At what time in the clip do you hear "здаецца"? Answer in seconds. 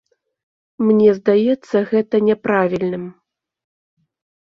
1.19-1.77